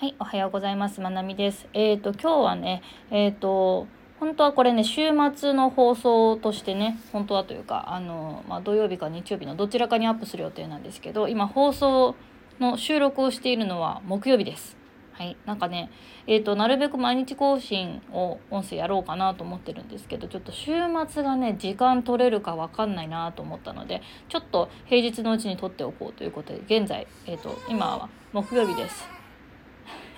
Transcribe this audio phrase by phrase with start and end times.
[0.00, 1.00] はい、おはようございます。
[1.00, 1.66] まなみです。
[1.72, 3.88] えっ、ー、と、今日はね、えっ、ー、と、
[4.20, 12.14] 本当はこれね、週末の放送としてね、本当はというか、あの、まあ、土曜日か日曜日のどちらかにアップする予定なんですけど、今放送
[12.60, 14.76] の収録をしているのは木曜日です。
[15.14, 15.90] はい、なんかね、
[16.28, 20.70] えっ、ー、と、なるべく毎日更新を音声やろうかなと思ってるんですけど、ちょっと週
[21.08, 29.17] 末がね、時間取れるかわかんないなと思ったので、ちょっと平日のうちに撮っておこうということで、現在、えっ、と、今は木曜日です。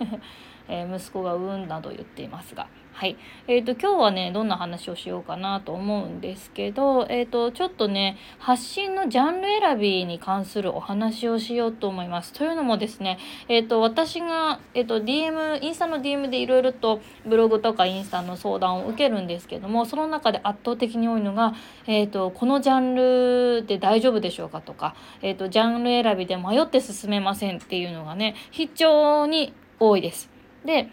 [0.68, 2.66] え、息子がうんなど言っていますが。
[2.92, 3.16] はい。
[3.46, 12.34] えっ、ー、と、今日はね、どんな話をしようかなと思うんですけど、えっ、ー、と、ちょっとね、発信のジャンル選びに関するお話をしようと思います。
[12.34, 21.54] というのもですね、えっ、と、私が、えっ、と、DM、インスタの DM でいろいろとブログとかインスタの相談を受けるんですけども、その中で圧倒的に多いのが、
[21.86, 30.30] えっ、と、このジャンルで大丈夫でしょうかとか、えっ、と、ジャンル選びで迷って進めませんっていうのがね、非常に多いです。
[30.64, 30.88] で、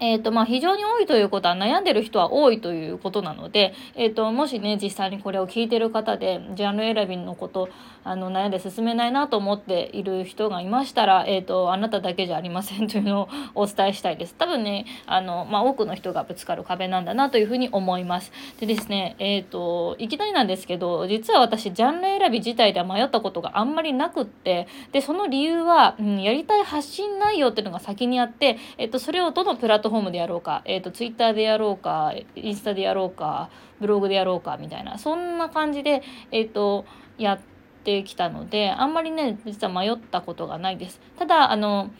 [0.00, 7.68] え、ー、と、まあ、非常に多いということは悩んでる人は多いということなので、え、ー、と、もしね、実際にこれを聞いてる方で、ジャンル選びのこと、
[8.04, 14.34] あの、悩んで進めないなと思っている人がいましたら、え、ー、と、あなただけじゃありませんというのをお伝えしたいです。
[14.34, 18.32] 多分ね、あの、まあ、多くの人がぶつかる壁なんだなというふうに思います。
[18.60, 36.84] でですね、えっ、と、いきなりなんですけど、実は私、ジャンル選び自体では迷ったことがあんまりなくって、で、その理由は、うん、やりたい発信内容っていうのが先にあって、えっ、と、それをどのプラットフォームでやろうか、え、ー、と、ツイッターでやろうか、インスタでやろうか、ブログでやろうか、みたいな、そんな感じで、えっ、ー、と、
[37.18, 37.40] やっ
[37.84, 41.00] てきたので、あんまりね、実は迷ったことがないです。
[41.18, 41.90] ただ、あの、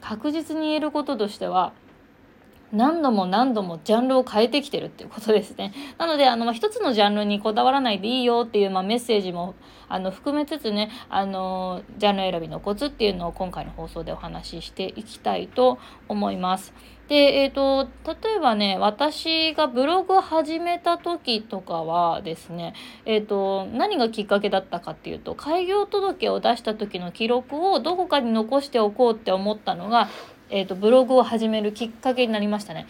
[0.00, 1.72] 確実に言えることとしては、
[2.74, 5.72] 何度も何度もジャンルを変えてきてるっていうことですね。
[5.98, 9.54] なので、あの、まあ、一つのジャンルにこだわらないでいいよっていう、まあ、メッセージも、
[9.88, 16.74] あの、含めつつね、あの、ジャンル選びのコツっていうのを今回の放送でお話ししていきたいと思います。
[17.08, 22.72] で、えっ、ー、と、例えばね、私がブログを始めた時とかはですね、
[23.04, 30.08] えっ、ー、と、何がきっかけだったかっていうと、開業届を出した時の記録をどこかに残しておこうって思ったのが、
[30.54, 32.86] えーと、ブログを始めるきっかけになりましたね。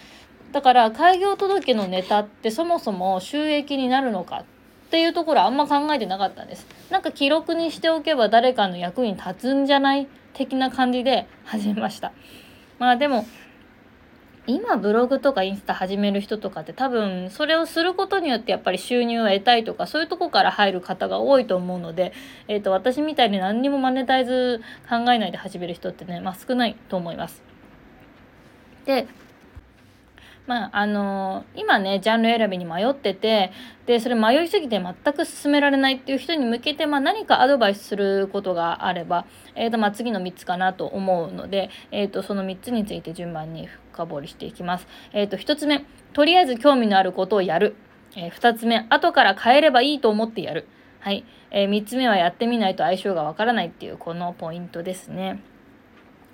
[0.52, 4.44] だから開業届のネタってそもそも収益になるのかっ
[4.90, 6.66] ていうところあんま考えてなかったんです。
[6.90, 12.12] なんか記録にしておけば誰かの役に立つんじゃない的な感じで 始めました。
[12.78, 13.24] まあでも
[14.46, 22.12] 今ブログとかインスタ始める人とかって多分それをすることによってやっぱり収入を得たいとかそういうとこから入る方が多いと思うので、
[22.46, 27.53] えーと、私みたいに何にもマネタイズ考えないで始める人ってね、まあ、少ないと思います。
[28.84, 29.06] で
[30.46, 33.50] まああのー、今ねジャンル選びに迷ってて
[33.86, 44.86] でそれ迷いすぎて全く進められないっていう人に向けて、まあ、何かアドバイスすることがあれば、えーとまあ、次の3つかなと思うので、えーと、その3つについて順番に深掘りしていきます。
[45.12, 47.76] えーと、1つ目とりあえず興味のあることをやる。
[48.16, 50.66] えー、2つ目後から変えればいいと思ってやる。
[51.00, 55.42] はい、えー、3つ目はやってみないと相性がわからないっていうこのポイントですね。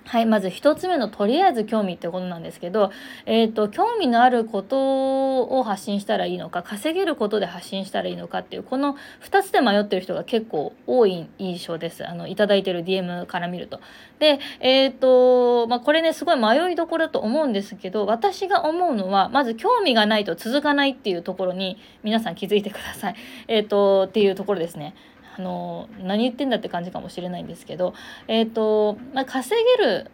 [0.05, 2.91] はい、まず1つ目のとりあえず興味ってことなんですけど、
[3.25, 13.79] えーと、興味のあることを発信したらいいのか稼げることで発信したらいいのかっていうこの2つで迷ってる人が結構多い印象ですあのいただいてる DM から見ると。
[14.19, 23.15] でえ、ー、とまあこれねすごい迷いどころだと思うんですけど私が思うのはまず興味がないと続かないっていうところに皆さん気づいてください。
[23.47, 24.95] えっ、ー、とっていうところですね。
[25.41, 27.95] あの何言ってんだって感じかもしれないんですけど、
[28.27, 30.11] えっ、ー、と、まあ、稼げる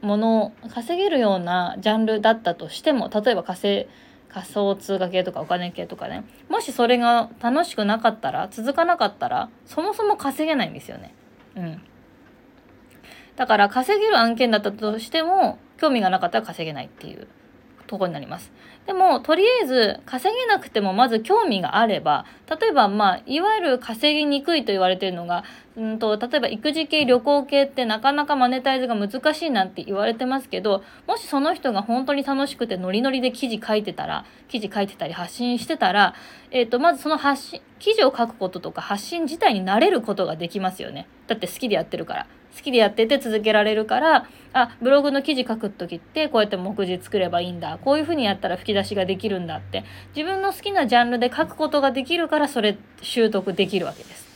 [0.00, 3.86] もの稼げるようなジャンルだったとしても例えば稼
[4.30, 11.14] 仮想通貨系とかお金系とかねもしそれが楽しくなかったら続かなかったらそもそも稼げないんですよね。
[11.54, 11.82] うん、
[13.36, 17.28] だから稼げる案件だったとしても興味がなかったら稼げないっていう
[17.92, 18.50] とこになります。
[18.86, 25.44] でもとりあえず稼げなくてもまず興味があれば例えばまあいわゆる稼ぎにくいと言われているのが
[25.76, 36.14] うんと例えば育児系旅行系ってなかなかマネタイズが難しいなんて言われてますけどもしその人が本当に楽しくてノリノリで記事書いてたら記事書いてたり発信してたら、
[36.50, 42.26] えー、とまずその発信記事を書くこととか発信自体に慣れることができますよねだって好きでやってるから。
[42.54, 49.84] 好きでやってて続けられるからあブログの記事書く時ってこうやって目次作ればいいんだこういうふうにやったら吹き出しができるんだって
[50.14, 54.32] 自分の好きなジャンルで書くことができるからそれ習得できるわけです。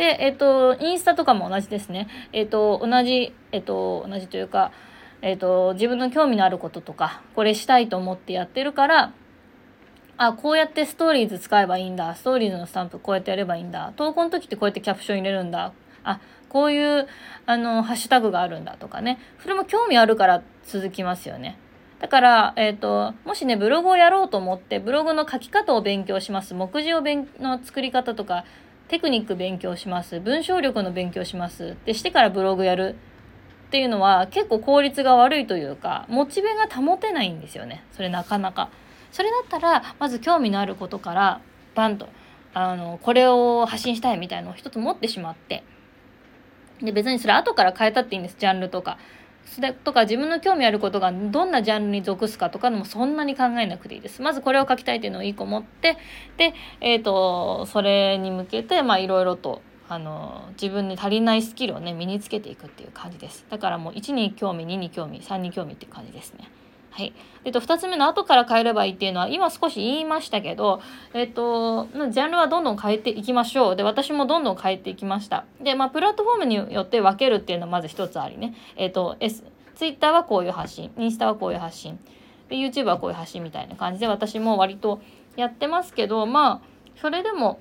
[0.00, 2.08] で、えっ、と、インスタとかも同じですね。
[2.32, 4.72] えっ、と、同じ、えっ、と、同じというか、
[5.20, 9.12] えっ、と、自分の興味のあることとか、これしたいと思ってやってるから、
[10.16, 12.14] あ、こうやってストーリーズ使えばいいんだ。
[12.14, 13.92] ストーリーズのスタンプこうやってやればいいんだ。
[13.96, 15.72] 投稿の時ってこうやってキャプション入れるんだ。
[16.04, 17.06] あこういう
[17.46, 21.58] あのハッシュタグがあるんだとかねそれも興味あるから続きますよね。
[22.00, 26.54] だから、えっ、ー、と、もしね、ブログをやろうと思って、ブログの書き方を勉強します。
[26.54, 28.46] 目次を勉の作り方とか、
[28.88, 30.18] テクニック勉強します。
[30.18, 31.76] 文章力の勉強します。
[31.84, 32.96] で、してからブログやる
[33.68, 37.84] っていうのは結構効率が悪いというか、モチベが保てないんですよね。
[37.92, 38.70] それなかなか。
[39.12, 41.40] それだったら、まず興味のあることから、
[41.74, 42.08] バンと、
[42.54, 45.62] あの、これを発信したいみたいのを一つ持ってしまって、
[46.82, 48.36] で、別にそれ後から変えたっていいんです。
[48.38, 48.98] ジャンルとか。
[49.46, 54.22] それとか自分の興味あることがどんなジャンルに属すかとかのもそんなに考えなくていいです。
[54.22, 55.96] まずこれを書きたいっていうのを1個持って
[56.36, 63.44] で、えーと、それに向けていろいろとあの自分に足りないスキルをね身につけていくっていう感じです。
[63.50, 66.48] だからもう1に興味2に興味3に興味っていう感じですね。
[66.90, 67.12] はい。
[67.44, 70.80] えっと、2つ目の後から変えればいいっていうのは、今少し言いましたけど、
[71.14, 73.76] えっと、ジャンルはどんどん変えていきましょう。
[73.76, 75.44] で、私もどんどん変えていきました。
[75.60, 78.54] で、まあ、プラットフォームによって分けるっていうのはまず一つありね。
[78.76, 79.44] えっと、S、
[79.76, 81.98] Twitter はこういう発信、インスタはこういう発信、
[82.48, 85.00] で、YouTube はこういう発信みたいな感じで、私も割と
[85.36, 86.60] やってますけど、まあ、
[87.00, 87.60] それでも、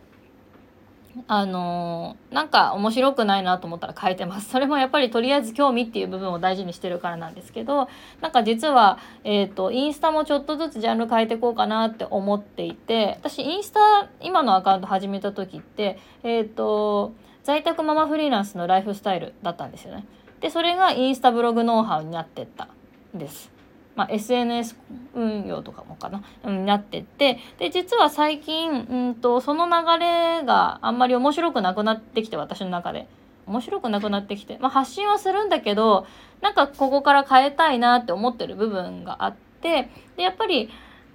[1.27, 4.49] あのー、なんか面白くないなと思ったら変えてます。
[4.51, 7.89] それもやっぱりとりあえず興味っていう部分を大事にしてるからなんですけど、
[8.21, 13.79] なんか実は、えっ、ー、と、インスタもちょっとずつジャンル変えていこうかなって思っていて、私インスタ、
[14.21, 17.13] 今のアカウント始めた時って、えっ、ー、と、
[17.43, 20.05] 在宅ママフリーランスのライフスタイルだったんですよね。
[20.39, 22.67] で、それがインスタブログノウハウになってった
[23.15, 23.58] んです。
[23.99, 24.77] まあ、SNS
[25.13, 33.07] 運用とかもかな、になってってで実は最近うんとその流れがあんまり面白くなくなってきて私の中で。
[33.45, 36.05] 面白くなくなってきて、まあ、発信はするんだけど
[36.39, 40.69] なんかここから変えたいなって思ってる部分があってでやっぱり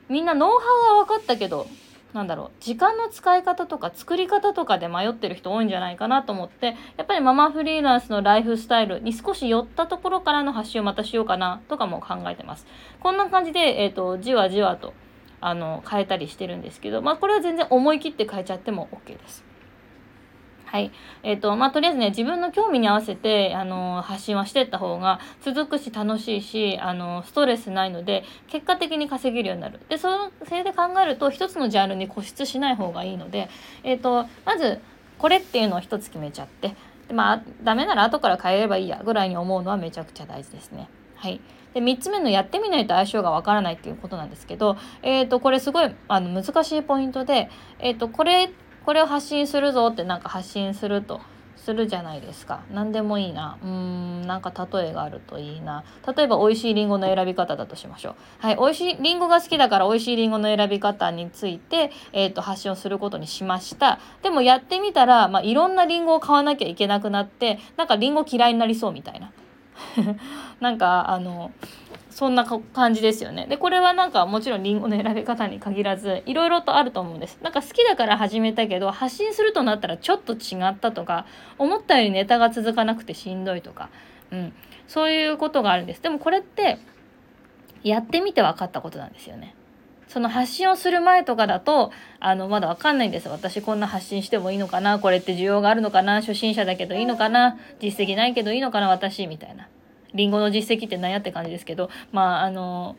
[0.09, 1.69] みんなノウハウは分かったけど
[2.15, 12.67] なんだろう時間の使い方とか作り方とかで迷ってる人多いんじゃないかなと思ってやっぱりママフリーランスのライフスタイルに少し寄ったところからの発信をまたしようかなとかも考えてます。
[13.01, 14.95] こんな感じで、えーと、じわじわと
[15.41, 19.45] あの変えたりしてるんですけどまあこれは全然思い切って変えちゃっても OK です。
[20.75, 20.91] はい。
[21.23, 29.79] えっ、ー、と、まあ、とりあえずね、自分の興味に合わせて、あの、発信はしていった方が続くし楽しいし、あの、ストレスないので、結果的に稼げるようになる。
[29.89, 30.09] で、そ
[30.45, 33.49] それで考えると、一つのジャンルに固執しない方がいいので、
[33.85, 34.81] えっ、ー、と、まず、
[35.17, 36.75] これっていうのを一つ決めちゃって、
[37.07, 40.89] でまあ、ダメなら後から変えればいいや、ぐらいに思うのはめちゃくちゃ大事ですね。
[41.15, 41.41] はい。
[41.75, 47.49] で、3つ目のやってみないと相性がわからないっていうことなんですけど、えっ、ー、と、これすごいあの難しいポイントで、
[47.79, 48.51] えっ、ー、と、これ
[48.85, 51.21] これを発信するぞってなんか発信すると
[51.65, 52.61] するじゃないですか。
[52.71, 53.57] 何でもいいな。
[53.63, 55.83] うーんなんか例えがあるといいな。
[56.15, 58.15] 例えば美味しいりんごの選び方だとしましょう。
[58.39, 63.99] はい美味しいりんごが好きだから美味しいりんごの選び方について、えーと、発信をすることにしました。
[64.23, 69.33] でもやってみたら、まあ、いろんなりんごを買わなきゃいけなくなってなんかりんご嫌いになりそうみたいな。
[70.61, 71.51] なんかあの
[72.15, 73.49] そんな感じですよね。
[73.49, 77.41] で、これはなんかもちろんリンゴの選び方に限らず、いろいろとあると思うんです。
[77.43, 81.27] なんか好きだから始めたけど、発信するとなったらちょっと違ったとか、
[81.59, 83.91] 思ったよりネタが続かなくてしんどいとか、
[84.31, 84.53] うん、
[84.87, 86.03] そういうことがあるんです。
[86.03, 86.79] でもこれって、
[87.83, 89.57] やってみて分かったことなんですよね。
[90.07, 91.91] その発信をする前とかだと、
[92.21, 93.29] あの、まだわかんないんです。
[93.29, 99.67] 私こんな発信してもいいのかなこれって需要があるのかな初心者だけどいいのかな実績ないけどいいのかな私みたいな。
[100.15, 102.97] りんごの実績って何やって感じですけどまああの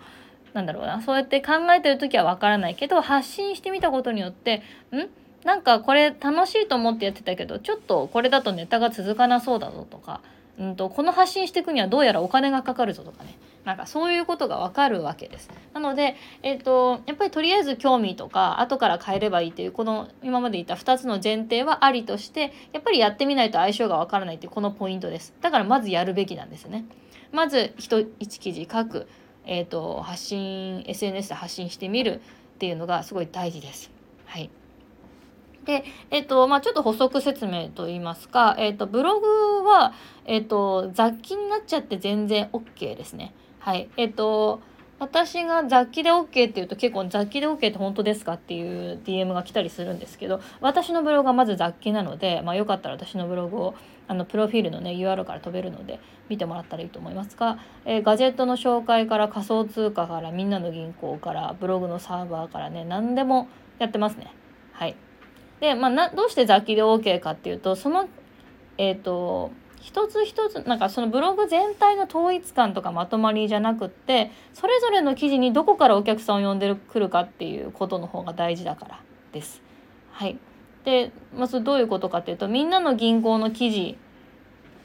[0.54, 4.62] なんだろうなそうやって考えてる時はわからないけど発信してみたことによって
[4.94, 5.10] ん？
[5.46, 10.22] なんかこれ楽しいと思ってやってたけどちょっとこれだとネタが続かなそうだぞとか、
[10.58, 15.50] うんと、この発信していくにはどうやらお金がかかるぞとかねなんかそういうことがわかるわけです。
[15.74, 25.34] なので、えっ、ー、と、やっぱりとりあえず興味とか、後から変えればいいという、この今まで言った2つの前提はありとして、やっぱりやってみないと相性がわからないっていうこのポイントです。
[25.42, 26.86] だからまずやるべきなんですね。
[27.32, 29.08] まず1記事書く、
[29.46, 32.22] えーと、発信 SNS で発信してみる
[32.56, 33.92] っていうのがすごい大事です。
[34.26, 34.50] はい
[35.66, 39.94] で、えっ、と、まあ、ちょっと補足説明といいますか、えっ、と、ブログは、
[40.26, 43.34] えっ、と、雑記になっちゃって全然 OK ですね。
[43.58, 43.90] はい。
[43.98, 44.62] えっ、と、
[44.98, 53.76] 私が雑記で OK って言うと結構雑記で OK って本当ですかっていう DM が来たりするんですけど私のブログはまず雑記なので、まあ、よかったら私のブログを
[54.08, 56.00] あのプロフィールのね URL から飛べるので
[56.30, 63.50] 見てもらったらいいと思いますが、えー、ガジェットの紹介から仮想通貨からみんなの銀行からブログのサーバーからね何でも
[63.80, 64.32] やってますね。
[64.72, 64.96] はい。
[65.60, 68.08] でまあなどうして雑記で OK かっていうとその
[68.78, 69.52] えっ、ー、と
[69.86, 79.00] 一つ一つなんかそのブログ全体の統一感とかまとまりじゃなくってそれぞれの記事にどこからお客さんを呼んでくるかっていうことの方が大事だから
[79.32, 79.62] です。
[80.12, 80.40] はい、
[80.86, 83.96] で、まあ、それどういうことかっていうとみんなの銀行の記事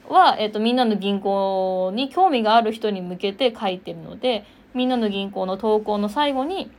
[0.07, 6.71] は、えーと、みんなの銀行に興味がある人に向けて書いてるのでみんなの銀行の投稿の最後に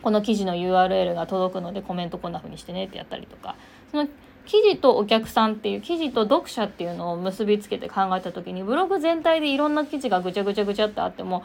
[0.00, 3.56] この記事の URL が届くのでコメントこんな風にしてねってやったりとか
[3.90, 4.08] その
[4.46, 11.42] 記事とお客さんっていう記事と読者っていうのを結びつけて考えた時にブログ全体でいろんな記事がぐちゃぐちゃぐちゃってあっても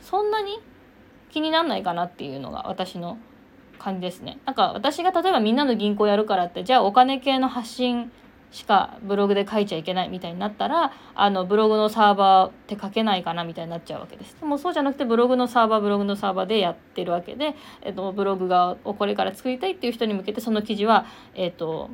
[0.00, 0.60] そんなに
[1.30, 3.18] 気になんないかなっていうのが私の
[3.78, 4.38] 感じですね。
[4.46, 8.10] なんか私が例えばみんなの銀行やるからってじゃあお金系の発信
[8.52, 14.36] しかブログで書いちゃいけないみたいになったらあのブログのサーバーって書けないかなみたいになっちゃうわけです。
[14.38, 21.90] でもそうじゃなくてブログのサーバーブログのサーバーでやってるわけで、えっと、ブログがをこれから作りたいっていう人に向けてその記事は、えっと、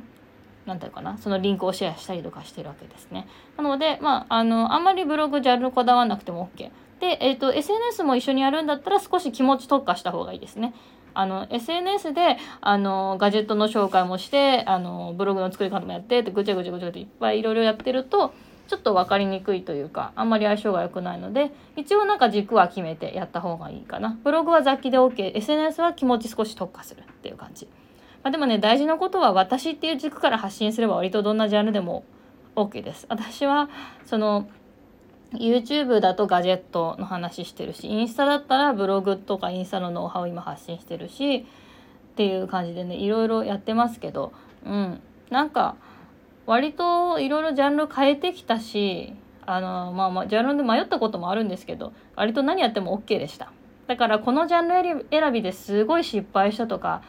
[0.71, 3.27] 何て言うかなそのリンクをシェアしたりとかしてるわけですね。
[3.57, 6.71] なのでまああのあんまりブログジャンルこだわらなくても OK。
[6.99, 10.73] で、えーと、SNS も一緒にやるんだったら少し気持ち特化した方がいいですね。
[11.13, 18.33] あの SNS であのガジェットの紹介もしてあのブログの作り方もやってってぐちゃぐちゃぐちゃっていっぱいいろいろやってると
[18.69, 27.67] ちょっと分かりにくいというかあんまり相性が良くないので一応なんか軸は決めてやった方がいいかなブログは雑記で OKSNS は気持ち少し特化するっていう感じ、
[28.23, 32.03] まあ、でもね大事なことは私っていう軸から発信すれば割とどんなジャンルでも
[32.55, 33.05] OK です。
[33.09, 33.69] 私は
[34.05, 34.47] その
[35.33, 41.43] YouTube だとガジェットの話してるしインスタだったらブログとかインスタのノウハウを今発信してるしっ
[42.15, 44.33] ていう感じでねいろいろやってますけど
[44.65, 45.01] うん。
[45.29, 45.75] なんか
[46.45, 49.13] 割といろいろジャンル変えてきたし
[49.45, 53.51] あのまあまあジャンルで迷ったこともあるんですけど割と何やっても OK でした。
[53.87, 57.01] だからこのジャンル選びですごい失敗したとか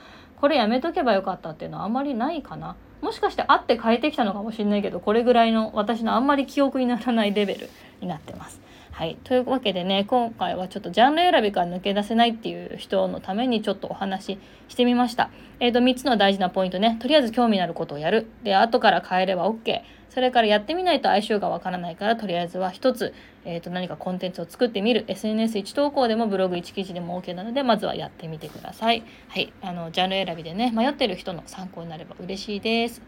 [0.42, 7.70] これやめとけばよかったっていうのはあんまりないかなもしかして会って変えてきたのかもしれないけどこれぐらいの私のあんまり記憶にならないレベル
[8.00, 8.60] になってます。
[8.92, 15.30] はい、というわけでね今回はちょっとジャンル選びから抜け出せないっていう人のためにちょっとお話ししてみました。
[15.60, 19.80] えーと、3つの大事なポイントねとりあえず興味のあることをやるで後から変えれば OK
[20.10, 23.14] それからやってみないと相性がわからないからとりあえずは1つ、
[23.46, 29.04] えーと、何かコンテンツを作ってみる SNS1 投稿でもブログ1記事でも OK なのでまずはやってみてください。
[29.28, 33.00] はい、あのジャンル選びでね迷ってる人の参考になれば嬉しいです。